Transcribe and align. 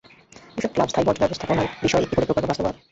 এসব 0.57 0.71
ক্লাব 0.75 0.89
স্থায়ী 0.91 1.05
বর্জ্য 1.07 1.23
ব্যবস্থাপনার 1.23 1.67
বিষয়ে 1.85 2.03
একটি 2.05 2.15
করে 2.15 2.25
প্রকল্প 2.27 2.39
প্রস্তাবনা 2.47 2.57
জমা 2.57 2.71
দেয়। 2.75 2.79